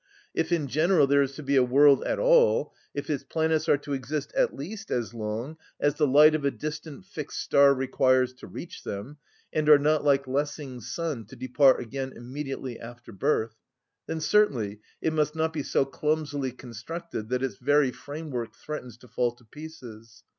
If 0.33 0.51
in 0.51 0.65
general 0.67 1.05
there 1.05 1.21
is 1.21 1.35
to 1.35 1.43
be 1.43 1.55
a 1.55 1.63
world 1.63 2.03
at 2.05 2.17
all, 2.17 2.73
if 2.95 3.07
its 3.07 3.23
planets 3.23 3.69
are 3.69 3.77
to 3.77 3.93
exist 3.93 4.33
at 4.35 4.51
least 4.55 4.89
as 4.89 5.13
long 5.13 5.57
as 5.79 5.93
the 5.93 6.07
light 6.07 6.33
of 6.33 6.43
a 6.43 6.49
distant 6.49 7.05
fixed 7.05 7.39
star 7.39 7.71
requires 7.75 8.33
to 8.33 8.47
reach 8.47 8.81
them, 8.83 9.17
and 9.53 9.69
are 9.69 9.77
not, 9.77 10.03
like 10.03 10.25
Lessing's 10.25 10.91
son, 10.91 11.25
to 11.25 11.35
depart 11.35 11.79
again 11.81 12.13
immediately 12.13 12.79
after 12.79 13.11
birth, 13.11 13.53
then 14.07 14.21
certainly 14.21 14.79
it 15.03 15.13
must 15.13 15.35
not 15.35 15.53
be 15.53 15.61
so 15.61 15.85
clumsily 15.85 16.51
constructed 16.51 17.29
that 17.29 17.43
its 17.43 17.57
very 17.57 17.91
framework 17.91 18.55
threatens 18.55 18.97
to 18.97 19.07
fall 19.07 19.31
to 19.35 19.45
pieces. 19.45 20.23